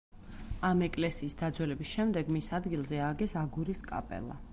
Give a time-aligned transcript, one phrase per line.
[0.69, 4.39] ამ ეკლესიის დაძველების შემდეგ მის ადგილზე ააგეს აგურის კაპელა.